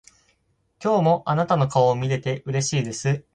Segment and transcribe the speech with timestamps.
[0.83, 3.23] 今日もあなたの顔を見れてうれしいです。